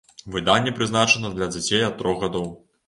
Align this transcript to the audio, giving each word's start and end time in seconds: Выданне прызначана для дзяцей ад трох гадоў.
Выданне 0.35 0.73
прызначана 0.79 1.31
для 1.37 1.51
дзяцей 1.57 1.87
ад 1.91 1.95
трох 2.03 2.21
гадоў. 2.27 2.51